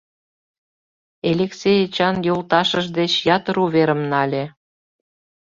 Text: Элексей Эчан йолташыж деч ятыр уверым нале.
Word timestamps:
Элексей 1.29 1.79
Эчан 1.85 2.15
йолташыж 2.27 2.85
деч 2.97 3.13
ятыр 3.35 3.55
уверым 3.65 4.01
нале. 4.11 4.43